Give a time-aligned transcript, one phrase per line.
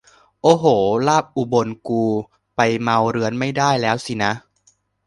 [0.41, 0.65] โอ้โห
[1.07, 2.03] ลาบอุบลกู
[2.55, 4.31] ไปเมาเรื้อนไม่ได้แล้วสินะ